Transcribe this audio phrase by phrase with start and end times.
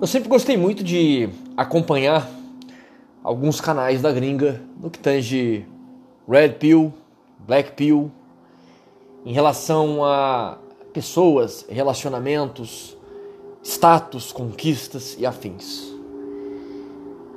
[0.00, 2.26] Eu sempre gostei muito de acompanhar
[3.22, 5.66] alguns canais da gringa no que tange
[6.26, 6.90] Red Pill,
[7.46, 8.10] Black Pill,
[9.26, 10.56] em relação a
[10.94, 12.96] pessoas, relacionamentos,
[13.62, 15.92] status, conquistas e afins.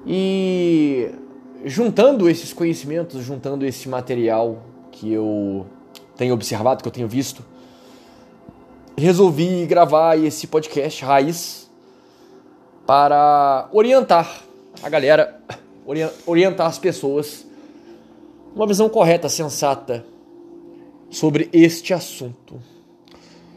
[0.08, 1.12] E
[1.66, 5.66] juntando esses conhecimentos, juntando esse material que eu
[6.16, 7.44] tenho observado, que eu tenho visto,
[8.98, 11.63] resolvi gravar esse podcast Raiz
[12.86, 14.44] para orientar
[14.82, 15.40] a galera,
[16.26, 17.46] orientar as pessoas
[18.56, 20.06] uma visão correta, sensata
[21.10, 22.62] sobre este assunto.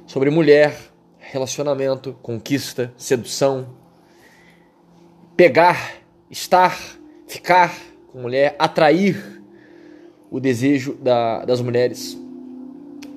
[0.07, 0.79] Sobre mulher,
[1.19, 3.67] relacionamento, conquista, sedução,
[5.37, 5.97] pegar,
[6.31, 6.79] estar,
[7.27, 7.75] ficar
[8.13, 9.43] com mulher, atrair
[10.31, 12.17] o desejo da, das mulheres.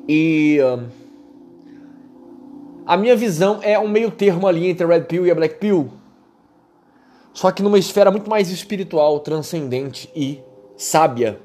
[0.08, 0.88] E um,
[2.86, 5.56] a minha visão é um meio termo ali entre a Red Pill e a Black
[5.60, 5.99] Pill.
[7.34, 10.42] Só que numa esfera muito mais espiritual, transcendente e
[10.76, 11.40] sábia,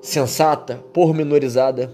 [0.00, 1.92] sensata, pormenorizada.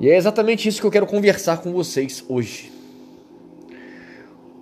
[0.00, 2.72] E é exatamente isso que eu quero conversar com vocês hoje.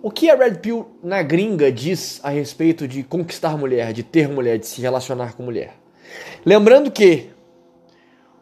[0.02, 4.28] O que a Red Pill na gringa diz a respeito de conquistar mulher, de ter
[4.28, 5.74] mulher, de se relacionar com mulher?
[6.44, 7.30] Lembrando que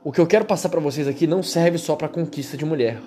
[0.04, 3.00] o que eu quero passar para vocês aqui não serve só para conquista de mulher,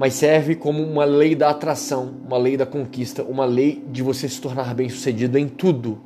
[0.00, 4.26] mas serve como uma lei da atração, uma lei da conquista, uma lei de você
[4.30, 6.00] se tornar bem-sucedido em tudo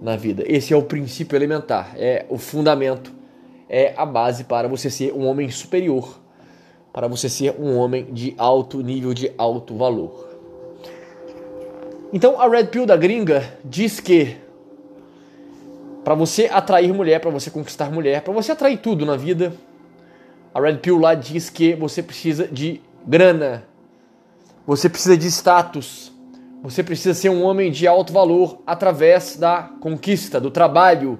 [0.00, 0.42] na vida.
[0.46, 3.12] Esse é o princípio elementar, é o fundamento,
[3.68, 6.18] é a base para você ser um homem superior,
[6.90, 10.30] para você ser um homem de alto nível, de alto valor.
[12.14, 14.38] Então a Red Pill da gringa diz que
[16.02, 19.52] para você atrair mulher, para você conquistar mulher, para você atrair tudo na vida,
[20.54, 23.64] a Red Pill lá diz que você precisa de grana,
[24.66, 26.12] você precisa de status,
[26.62, 31.18] você precisa ser um homem de alto valor através da conquista, do trabalho,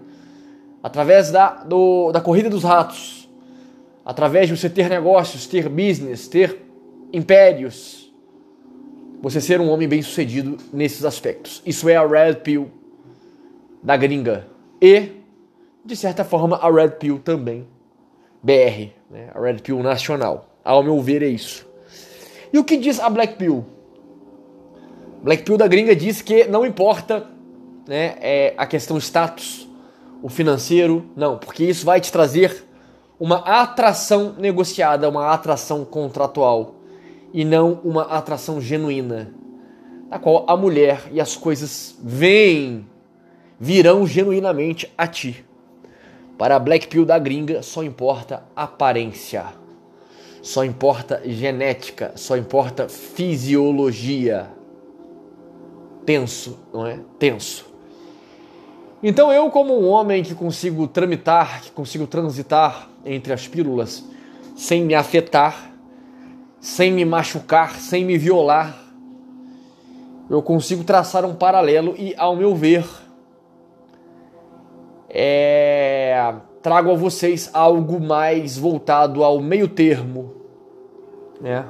[0.82, 3.28] através da, do, da corrida dos ratos,
[4.04, 6.64] através de você ter negócios, ter business, ter
[7.12, 8.12] impérios.
[9.22, 11.62] Você ser um homem bem sucedido nesses aspectos.
[11.64, 12.70] Isso é a Red Pill
[13.82, 14.46] da gringa.
[14.80, 15.10] E,
[15.84, 17.66] de certa forma, a Red Pill também.
[18.42, 19.30] BR, né?
[19.34, 20.48] a Red Pill nacional.
[20.62, 21.65] Ao meu ver, é isso.
[22.52, 23.64] E o que diz a Black Pill?
[25.22, 27.26] Black Pill da gringa diz que não importa
[27.86, 29.68] né, é, a questão status,
[30.22, 32.64] o financeiro, não, porque isso vai te trazer
[33.18, 36.74] uma atração negociada, uma atração contratual
[37.32, 39.32] e não uma atração genuína,
[40.08, 42.86] na qual a mulher e as coisas vêm,
[43.58, 45.44] virão genuinamente a ti.
[46.38, 49.46] Para a Black Pill da gringa só importa aparência,
[50.46, 54.48] só importa genética, só importa fisiologia
[56.04, 57.00] tenso, não é?
[57.18, 57.66] Tenso.
[59.02, 64.04] Então eu, como um homem que consigo tramitar, que consigo transitar entre as pílulas
[64.54, 65.72] sem me afetar,
[66.60, 68.80] sem me machucar, sem me violar,
[70.30, 72.86] eu consigo traçar um paralelo e, ao meu ver,
[75.08, 76.34] é...
[76.62, 80.35] trago a vocês algo mais voltado ao meio termo,
[81.40, 81.64] né?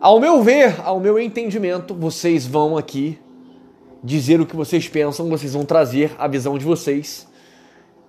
[0.00, 3.18] Ao meu ver, ao meu entendimento, vocês vão aqui
[4.04, 7.26] dizer o que vocês pensam, vocês vão trazer a visão de vocês.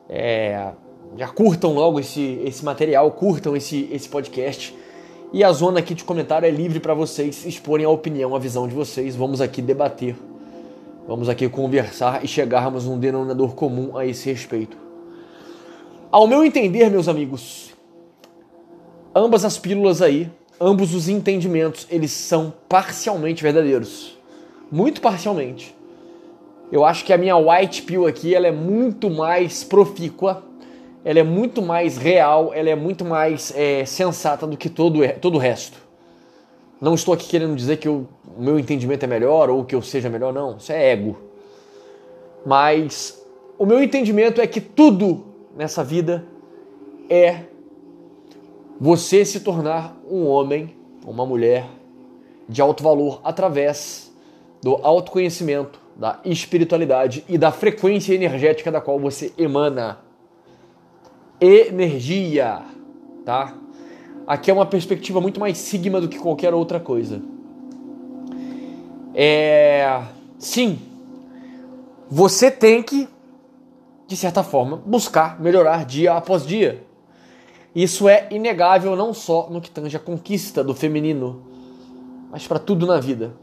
[0.10, 0.72] É,
[1.16, 4.76] já curtam logo esse, esse material, curtam esse, esse podcast.
[5.34, 8.68] E a zona aqui de comentário é livre para vocês exporem a opinião, a visão
[8.68, 9.16] de vocês.
[9.16, 10.16] Vamos aqui debater,
[11.08, 14.78] vamos aqui conversar e chegarmos num denominador comum a esse respeito.
[16.12, 17.74] Ao meu entender, meus amigos,
[19.18, 20.30] ambas as pílulas aí
[20.60, 24.18] ambos os entendimentos eles são parcialmente verdadeiros,
[24.72, 25.76] muito parcialmente.
[26.72, 30.44] Eu acho que a minha white pill aqui ela é muito mais profícua,
[31.06, 35.36] ela é muito mais real, ela é muito mais é, sensata do que todo, todo
[35.36, 35.78] o resto.
[36.82, 38.06] Não estou aqui querendo dizer que o
[38.38, 40.58] meu entendimento é melhor ou que eu seja melhor, não.
[40.58, 41.18] Isso é ego.
[42.46, 43.24] Mas
[43.58, 45.26] o meu entendimento é que tudo
[45.56, 46.26] nessa vida
[47.10, 47.44] é
[48.80, 50.76] você se tornar um homem,
[51.06, 51.68] uma mulher
[52.48, 54.14] de alto valor através
[54.62, 60.00] do autoconhecimento, da espiritualidade e da frequência energética da qual você emana.
[61.40, 62.62] Energia,
[63.26, 63.56] tá?
[64.26, 67.22] Aqui é uma perspectiva muito mais sigma do que qualquer outra coisa.
[69.14, 70.04] É,
[70.38, 70.80] sim,
[72.10, 73.08] você tem que,
[74.08, 76.87] de certa forma, buscar melhorar dia após dia.
[77.78, 81.44] Isso é inegável não só no que tange a conquista do feminino,
[82.32, 83.36] mas para tudo na vida.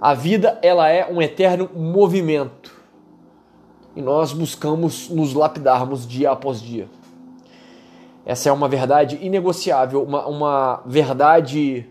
[0.00, 2.74] A vida ela é um eterno movimento
[3.94, 6.88] e nós buscamos nos lapidarmos dia após dia.
[8.24, 11.86] Essa é uma verdade inegociável, uma, uma verdade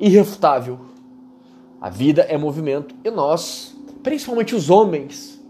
[0.00, 0.80] irrefutável.
[1.80, 3.72] A vida é movimento e nós,
[4.02, 5.40] principalmente os homens,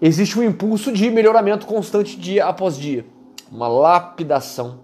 [0.00, 3.04] existe um impulso de melhoramento constante dia após dia,
[3.52, 4.80] uma lapidação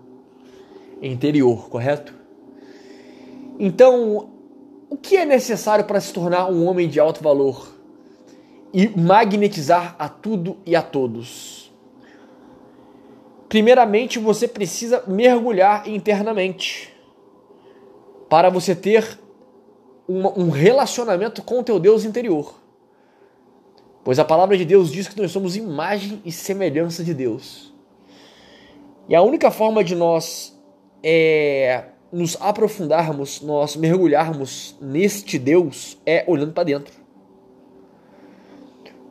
[1.01, 2.13] interior, correto?
[3.59, 4.29] Então,
[4.91, 7.75] o que é necessário para se tornar um homem de alto valor
[8.73, 11.73] e magnetizar a tudo e a todos?
[13.49, 16.95] Primeiramente, você precisa mergulhar internamente
[18.29, 19.19] para você ter
[20.07, 22.55] um relacionamento com o teu Deus interior.
[24.05, 27.78] Pois a palavra de Deus diz que nós somos imagem e semelhança de Deus.
[29.09, 30.55] E a única forma de nós
[31.03, 36.93] é, nos aprofundarmos, nós mergulharmos neste Deus é olhando para dentro.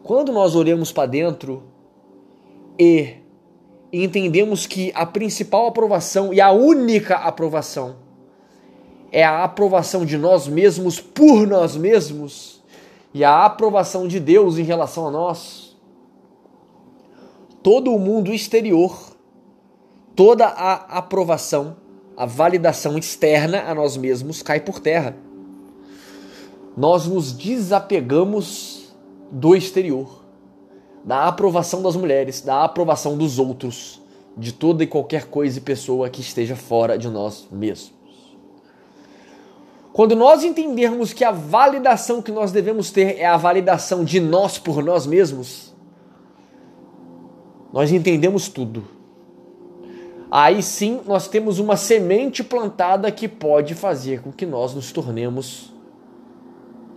[0.03, 1.63] Quando nós olhamos para dentro
[2.79, 3.15] e
[3.91, 7.97] entendemos que a principal aprovação e a única aprovação
[9.11, 12.63] é a aprovação de nós mesmos por nós mesmos
[13.13, 15.75] e a aprovação de Deus em relação a nós,
[17.63, 19.16] todo o mundo exterior,
[20.17, 21.77] toda a aprovação,
[22.17, 25.15] a validação externa a nós mesmos cai por terra.
[26.75, 28.91] Nós nos desapegamos
[29.31, 30.23] do exterior,
[31.05, 34.01] da aprovação das mulheres, da aprovação dos outros,
[34.35, 37.93] de toda e qualquer coisa e pessoa que esteja fora de nós mesmos.
[39.93, 44.57] Quando nós entendermos que a validação que nós devemos ter é a validação de nós
[44.57, 45.75] por nós mesmos,
[47.71, 48.96] nós entendemos tudo.
[50.29, 55.73] Aí sim nós temos uma semente plantada que pode fazer com que nós nos tornemos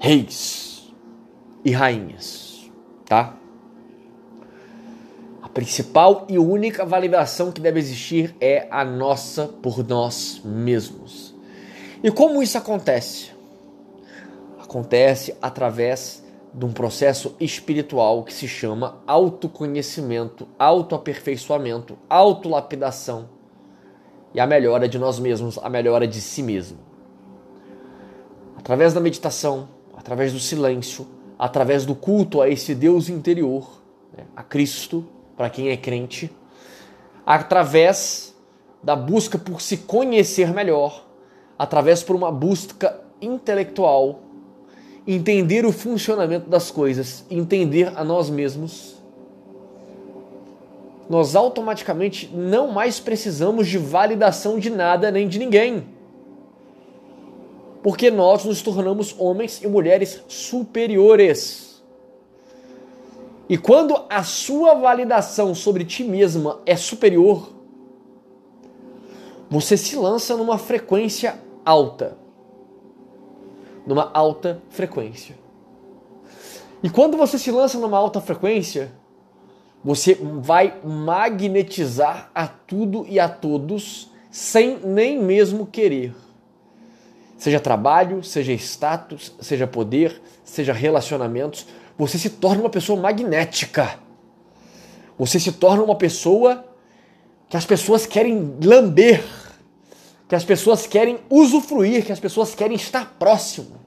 [0.00, 0.92] reis
[1.64, 2.70] e rainhas,
[3.04, 3.36] tá?
[5.42, 11.34] A principal e única validação que deve existir é a nossa por nós mesmos.
[12.02, 13.30] E como isso acontece?
[14.60, 23.28] Acontece através de um processo espiritual que se chama autoconhecimento, autoaperfeiçoamento, autolapidação
[24.34, 26.78] e a melhora de nós mesmos, a melhora de si mesmo.
[28.56, 31.06] Através da meditação, através do silêncio,
[31.38, 33.80] através do culto a esse Deus interior,
[34.16, 35.04] né, a Cristo,
[35.36, 36.30] para quem é crente,
[37.24, 38.34] através
[38.82, 41.06] da busca por se conhecer melhor,
[41.58, 44.20] através por uma busca intelectual,
[45.14, 48.96] entender o funcionamento das coisas, entender a nós mesmos,
[51.08, 55.88] nós automaticamente não mais precisamos de validação de nada nem de ninguém.
[57.82, 61.82] Porque nós nos tornamos homens e mulheres superiores.
[63.48, 67.50] E quando a sua validação sobre ti mesma é superior,
[69.50, 72.19] você se lança numa frequência alta.
[73.90, 75.36] Numa alta frequência.
[76.80, 78.92] E quando você se lança numa alta frequência,
[79.82, 86.14] você vai magnetizar a tudo e a todos sem nem mesmo querer.
[87.36, 91.66] Seja trabalho, seja status, seja poder, seja relacionamentos,
[91.98, 93.98] você se torna uma pessoa magnética.
[95.18, 96.64] Você se torna uma pessoa
[97.48, 99.20] que as pessoas querem lamber
[100.30, 103.79] que as pessoas querem usufruir, que as pessoas querem estar próximo.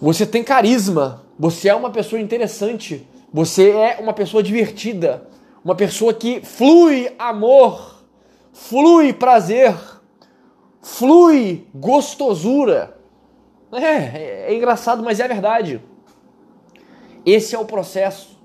[0.00, 5.26] Você tem carisma, você é uma pessoa interessante, você é uma pessoa divertida,
[5.64, 8.04] uma pessoa que flui amor,
[8.52, 9.74] flui prazer,
[10.82, 12.98] flui gostosura.
[13.72, 15.82] É, é, engraçado, mas é verdade.
[17.24, 18.38] Esse é o processo.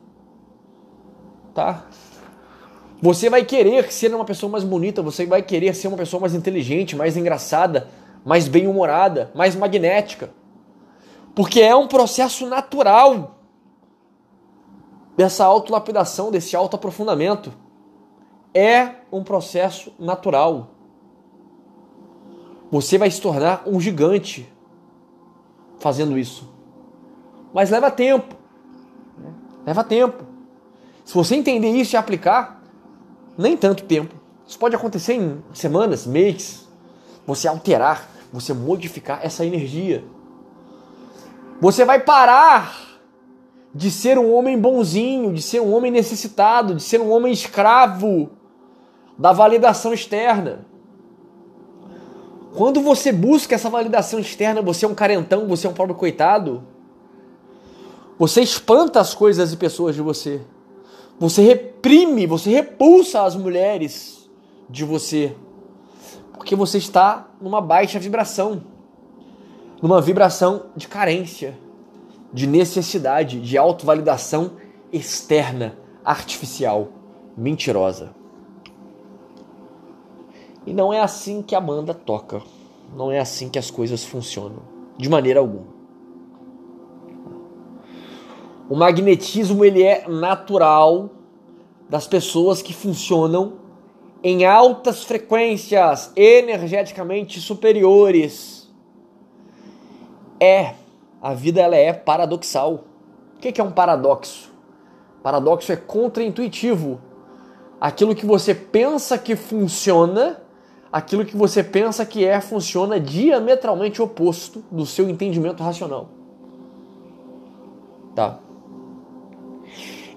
[1.53, 1.86] Tá?
[3.01, 6.34] Você vai querer ser uma pessoa mais bonita, você vai querer ser uma pessoa mais
[6.34, 7.89] inteligente, mais engraçada,
[8.24, 10.29] mais bem-humorada, mais magnética.
[11.33, 13.38] Porque é um processo natural
[15.15, 17.53] dessa autolapidação, desse autoaprofundamento.
[18.53, 20.71] É um processo natural.
[22.69, 24.51] Você vai se tornar um gigante
[25.79, 26.50] fazendo isso.
[27.53, 28.35] Mas leva tempo.
[29.65, 30.23] Leva tempo.
[31.03, 32.61] Se você entender isso e aplicar,
[33.38, 34.15] nem tanto tempo.
[34.47, 36.67] Isso pode acontecer em semanas, meses.
[37.25, 40.03] Você alterar, você modificar essa energia.
[41.62, 42.75] Você vai parar
[43.74, 48.32] de ser um homem bonzinho, de ser um homem necessitado, de ser um homem escravo
[49.15, 50.65] da validação externa.
[52.58, 56.63] Quando você busca essa validação externa, você é um carentão, você é um pobre coitado,
[58.18, 60.41] você espanta as coisas e pessoas de você.
[61.20, 64.27] Você reprime, você repulsa as mulheres
[64.68, 65.36] de você.
[66.34, 68.63] Porque você está numa baixa vibração.
[69.81, 71.57] Numa vibração de carência,
[72.31, 74.51] de necessidade, de autovalidação
[74.91, 76.89] externa, artificial,
[77.35, 78.13] mentirosa.
[80.65, 82.41] E não é assim que a banda toca.
[82.95, 84.61] Não é assim que as coisas funcionam.
[84.97, 85.67] De maneira alguma.
[88.69, 91.09] O magnetismo ele é natural
[91.89, 93.53] das pessoas que funcionam
[94.23, 98.61] em altas frequências energeticamente superiores.
[100.41, 100.74] É,
[101.21, 102.86] a vida ela é paradoxal.
[103.36, 104.51] O que é um paradoxo?
[105.21, 107.00] Paradoxo é contraintuitivo.
[107.79, 110.41] Aquilo que você pensa que funciona
[110.91, 116.10] aquilo que você pensa que é funciona diametralmente oposto do seu entendimento racional.
[118.13, 118.39] Tá?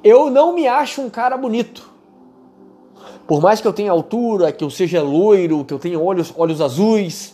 [0.02, 1.88] Eu não me acho um cara bonito.
[3.26, 6.61] Por mais que eu tenha altura, que eu seja loiro, que eu tenha olhos, olhos
[6.61, 7.34] azuis,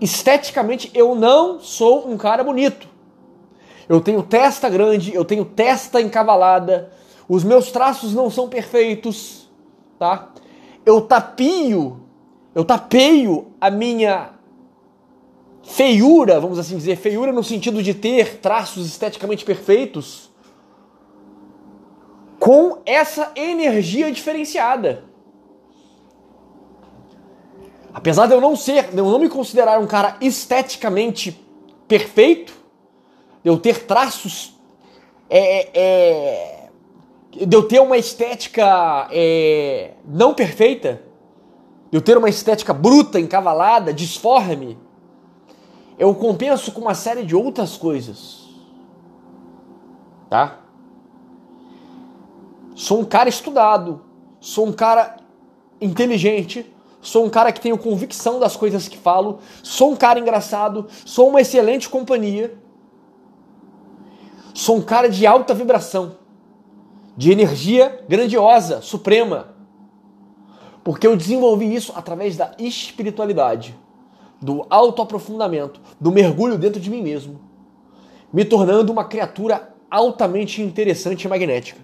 [0.00, 2.88] esteticamente eu não sou um cara bonito.
[3.88, 6.92] Eu tenho testa grande, eu tenho testa encavalada,
[7.28, 9.50] os meus traços não são perfeitos,
[9.98, 10.32] tá?
[10.84, 12.00] eu tapio,
[12.54, 14.30] eu tapeio a minha
[15.62, 20.30] feiura, vamos assim dizer, feiura no sentido de ter traços esteticamente perfeitos,
[22.38, 25.04] com essa energia diferenciada.
[27.94, 31.38] Apesar de eu não ser, de eu não me considerar um cara esteticamente
[31.86, 32.52] perfeito,
[33.42, 34.54] de eu ter traços
[35.28, 36.68] é, é,
[37.32, 41.02] de eu ter uma estética é, não perfeita,
[41.90, 44.78] de eu ter uma estética bruta, encavalada, disforme,
[45.98, 48.48] eu compenso com uma série de outras coisas.
[50.28, 50.60] Tá?
[52.74, 54.02] Sou um cara estudado,
[54.40, 55.16] sou um cara
[55.80, 56.71] inteligente,
[57.02, 61.28] sou um cara que tenho convicção das coisas que falo, sou um cara engraçado, sou
[61.28, 62.56] uma excelente companhia,
[64.54, 66.16] sou um cara de alta vibração
[67.16, 69.48] de energia grandiosa, suprema.
[70.82, 73.76] Porque eu desenvolvi isso através da espiritualidade,
[74.40, 77.40] do autoaprofundamento, do mergulho dentro de mim mesmo,
[78.32, 81.80] me tornando uma criatura altamente interessante e magnética.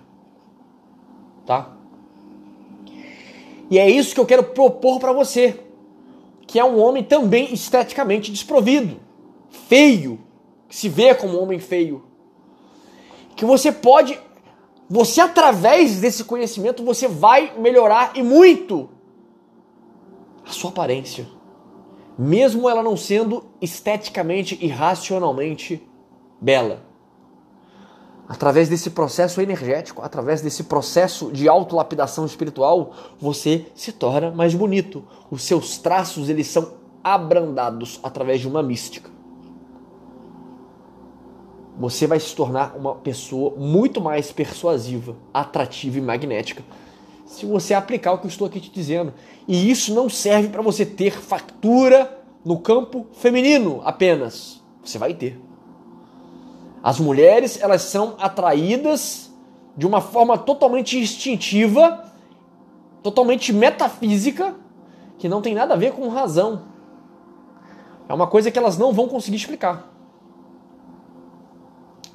[1.45, 1.78] Tá?
[3.71, 5.61] E é isso que eu quero propor para você,
[6.47, 8.99] que é um homem também esteticamente desprovido,
[9.49, 10.19] feio,
[10.69, 12.05] que se vê como um homem feio,
[13.37, 14.19] que você pode
[14.91, 18.89] você, através desse conhecimento, você vai melhorar e muito
[20.47, 21.27] a sua aparência.
[22.19, 25.87] Mesmo ela não sendo esteticamente e racionalmente
[26.41, 26.88] bela.
[28.29, 35.03] Através desse processo energético, através desse processo de autolapidação espiritual, você se torna mais bonito.
[35.31, 39.19] Os seus traços, eles são abrandados através de uma mística
[41.79, 46.65] você vai se tornar uma pessoa muito mais persuasiva, atrativa e magnética
[47.25, 49.13] se você aplicar o que eu estou aqui te dizendo.
[49.47, 54.63] E isso não serve para você ter factura no campo feminino apenas.
[54.83, 55.39] Você vai ter.
[56.89, 59.31] As mulheres, elas são atraídas
[59.77, 62.03] de uma forma totalmente instintiva,
[63.03, 64.55] totalmente metafísica,
[65.19, 66.63] que não tem nada a ver com razão.
[68.09, 69.93] É uma coisa que elas não vão conseguir explicar.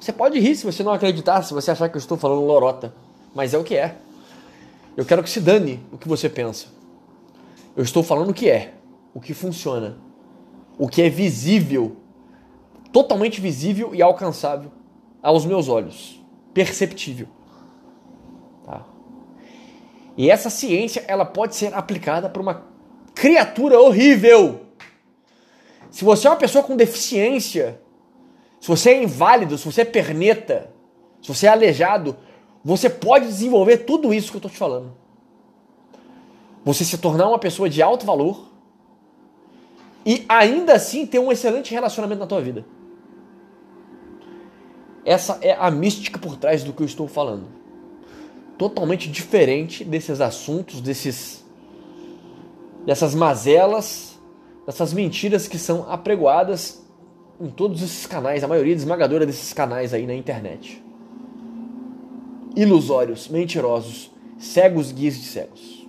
[0.00, 2.92] Você pode rir se você não acreditar, se você achar que eu estou falando lorota,
[3.32, 3.98] mas é o que é.
[4.96, 6.66] Eu quero que se dane o que você pensa.
[7.76, 8.74] Eu estou falando o que é,
[9.14, 9.96] o que funciona,
[10.76, 11.96] o que é visível,
[12.94, 14.70] totalmente visível e alcançável
[15.20, 16.24] aos meus olhos,
[16.54, 17.26] perceptível.
[18.64, 18.86] Tá?
[20.16, 22.62] E essa ciência ela pode ser aplicada para uma
[23.12, 24.60] criatura horrível.
[25.90, 27.80] Se você é uma pessoa com deficiência,
[28.60, 30.70] se você é inválido, se você é perneta,
[31.20, 32.16] se você é aleijado,
[32.64, 34.94] você pode desenvolver tudo isso que eu estou te falando.
[36.64, 38.52] Você se tornar uma pessoa de alto valor
[40.06, 42.64] e ainda assim ter um excelente relacionamento na tua vida.
[45.04, 47.46] Essa é a mística por trás do que eu estou falando.
[48.56, 51.44] Totalmente diferente desses assuntos, desses
[52.86, 54.18] dessas mazelas,
[54.66, 56.84] dessas mentiras que são apregoadas
[57.40, 60.82] em todos esses canais, a maioria esmagadora desses canais aí na internet.
[62.54, 65.88] Ilusórios, mentirosos, cegos guias de cegos.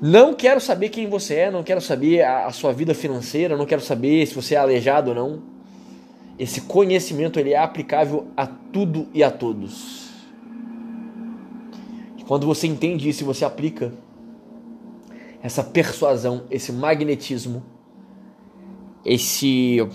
[0.00, 3.66] Não quero saber quem você é, não quero saber a, a sua vida financeira, não
[3.66, 5.59] quero saber se você é aleijado ou não.
[6.40, 10.08] Esse conhecimento ele é aplicável a tudo e a todos.
[12.26, 13.92] Quando você entende isso e você aplica
[15.42, 17.62] essa persuasão, esse magnetismo,
[19.04, 19.86] esse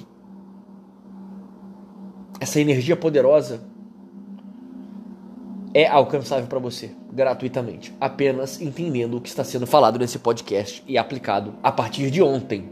[2.39, 3.63] essa energia poderosa
[5.73, 10.95] é alcançável para você gratuitamente, apenas entendendo o que está sendo falado nesse podcast e
[10.95, 12.69] aplicado a partir de ontem.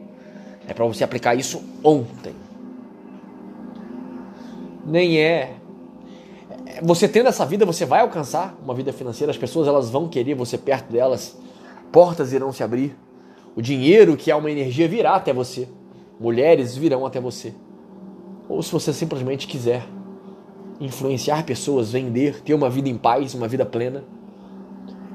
[0.67, 2.52] É para você aplicar isso ontem.
[4.85, 5.55] Nem é
[6.81, 10.33] você tendo essa vida, você vai alcançar uma vida financeira, as pessoas elas vão querer
[10.33, 11.37] você perto delas,
[11.91, 12.95] portas irão se abrir,
[13.55, 15.67] o dinheiro, que é uma energia, virá até você,
[16.19, 17.53] mulheres virão até você.
[18.49, 19.85] Ou se você simplesmente quiser
[20.79, 24.03] influenciar pessoas, vender, ter uma vida em paz, uma vida plena,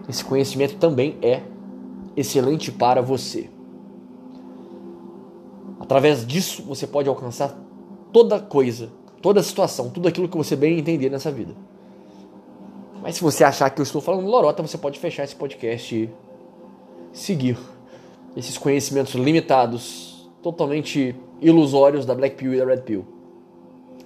[0.08, 1.42] esse conhecimento também é
[2.16, 3.50] excelente para você.
[5.80, 7.58] Através disso, você pode alcançar
[8.12, 11.54] toda coisa, toda situação, tudo aquilo que você bem entender nessa vida.
[13.02, 16.10] Mas se você achar que eu estou falando lorota, você pode fechar esse podcast e
[17.12, 17.58] seguir
[18.36, 23.06] esses conhecimentos limitados, totalmente ilusórios da Black Pill e da Red Pill,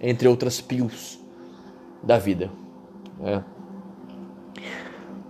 [0.00, 1.18] entre outras pills
[2.02, 2.50] da vida.
[3.24, 3.42] É.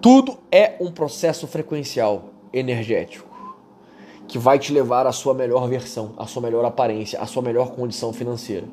[0.00, 3.30] Tudo é um processo frequencial energético
[4.26, 7.72] que vai te levar à sua melhor versão, à sua melhor aparência, à sua melhor
[7.72, 8.66] condição financeira.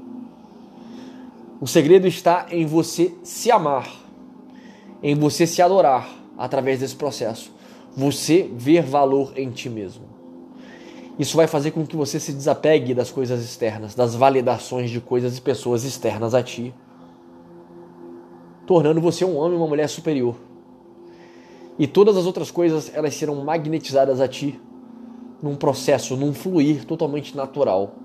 [1.60, 3.90] O segredo está em você se amar,
[5.04, 7.52] em você se adorar através desse processo.
[7.96, 10.06] Você ver valor em ti mesmo.
[11.18, 15.38] Isso vai fazer com que você se desapegue das coisas externas, das validações de coisas
[15.38, 16.74] e pessoas externas a ti
[18.70, 20.36] tornando você um homem e uma mulher superior.
[21.80, 24.62] E todas as outras coisas, elas serão magnetizadas a ti
[25.42, 27.96] num processo, num fluir totalmente natural.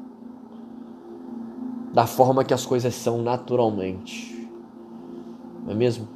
[1.95, 4.49] Da forma que as coisas são naturalmente.
[5.65, 6.09] Não é mesmo?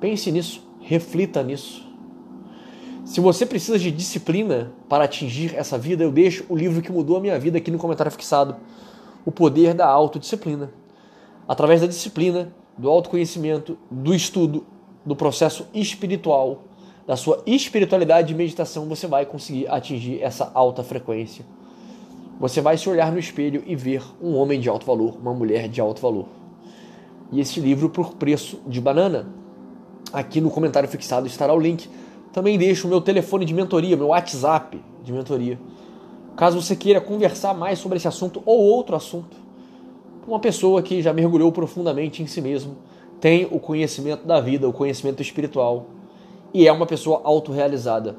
[0.00, 1.86] Pense nisso, reflita nisso.
[3.04, 7.18] Se você precisa de disciplina para atingir essa vida, eu deixo o livro que mudou
[7.18, 8.56] a minha vida aqui no comentário fixado.
[9.26, 10.72] O poder da autodisciplina.
[11.46, 14.64] Através da disciplina, do autoconhecimento, do estudo,
[15.04, 16.62] do processo espiritual,
[17.06, 21.44] da sua espiritualidade e meditação, você vai conseguir atingir essa alta frequência.
[22.42, 25.68] Você vai se olhar no espelho e ver um homem de alto valor, uma mulher
[25.68, 26.26] de alto valor.
[27.30, 29.28] E esse livro por preço de banana.
[30.12, 31.88] Aqui no comentário fixado estará o link.
[32.32, 35.56] Também deixo o meu telefone de mentoria, meu WhatsApp de mentoria.
[36.36, 39.36] Caso você queira conversar mais sobre esse assunto ou outro assunto,
[40.26, 42.76] uma pessoa que já mergulhou profundamente em si mesmo,
[43.20, 45.86] tem o conhecimento da vida, o conhecimento espiritual
[46.52, 48.16] e é uma pessoa autorrealizada.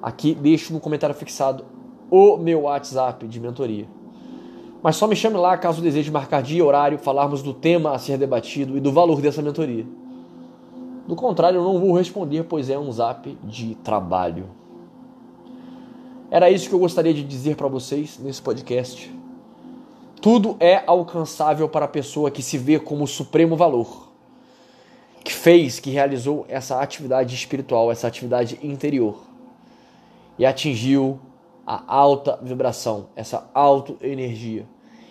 [0.00, 1.64] Aqui deixo no comentário fixado
[2.10, 3.86] o meu WhatsApp de mentoria.
[4.82, 7.98] Mas só me chame lá caso deseje marcar dia e horário, falarmos do tema a
[7.98, 9.86] ser debatido e do valor dessa mentoria.
[11.06, 14.46] Do contrário, eu não vou responder, pois é um zap de trabalho.
[16.30, 19.12] Era isso que eu gostaria de dizer para vocês nesse podcast.
[20.20, 24.08] Tudo é alcançável para a pessoa que se vê como supremo valor,
[25.22, 29.26] que fez, que realizou essa atividade espiritual, essa atividade interior
[30.38, 31.18] e atingiu
[31.66, 34.66] a alta vibração, essa alta energia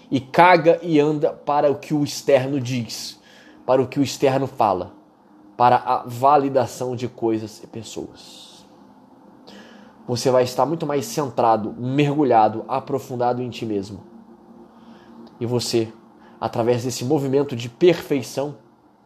[0.09, 3.19] e caga e anda para o que o externo diz,
[3.65, 4.93] para o que o externo fala,
[5.57, 8.65] para a validação de coisas e pessoas.
[10.07, 14.15] Você vai estar muito mais centrado, mergulhado, aprofundado em ti mesmo
[15.39, 15.91] e você,
[16.39, 18.57] através desse movimento de perfeição,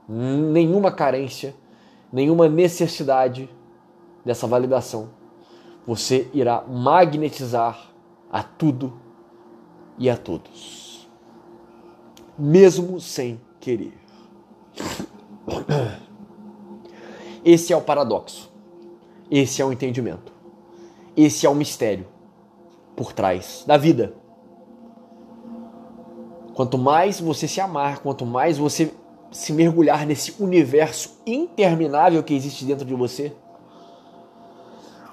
[0.07, 1.55] nenhuma carência,
[2.12, 3.49] nenhuma necessidade
[4.23, 5.09] dessa validação,
[5.89, 7.89] você irá magnetizar
[8.32, 8.93] a tudo
[9.97, 11.10] e a todos,
[12.38, 13.97] mesmo sem querer.
[17.43, 18.52] Esse é o paradoxo.
[19.32, 20.32] Esse é o entendimento.
[21.17, 22.06] Esse é o mistério
[22.95, 24.13] por trás da vida.
[26.54, 28.93] Quanto mais você se amar, quanto mais você
[29.32, 33.36] se mergulhar nesse universo interminável que existe dentro de você,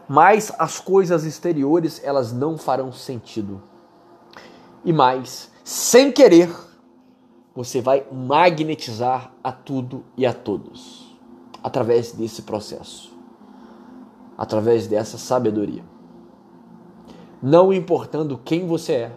[0.08, 3.62] mais as coisas exteriores elas não farão sentido.
[4.84, 6.50] E mais, sem querer,
[7.54, 11.06] você vai magnetizar a tudo e a todos
[11.66, 13.12] através desse processo,
[14.38, 15.82] através dessa sabedoria.
[17.42, 19.16] Não importando quem você é,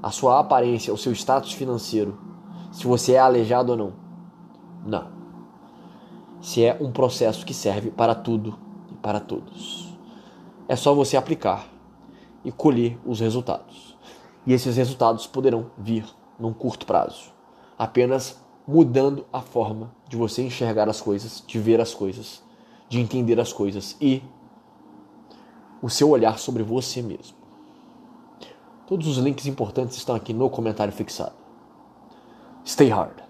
[0.00, 2.16] a sua aparência, o seu status financeiro,
[2.70, 3.92] se você é aleijado ou não.
[4.86, 5.08] Não.
[6.40, 8.56] Se é um processo que serve para tudo
[8.90, 9.91] e para todos.
[10.72, 11.68] É só você aplicar
[12.42, 13.94] e colher os resultados.
[14.46, 16.06] E esses resultados poderão vir
[16.38, 17.30] num curto prazo,
[17.78, 22.42] apenas mudando a forma de você enxergar as coisas, de ver as coisas,
[22.88, 24.22] de entender as coisas e
[25.82, 27.36] o seu olhar sobre você mesmo.
[28.86, 31.34] Todos os links importantes estão aqui no comentário fixado.
[32.64, 33.21] Stay hard.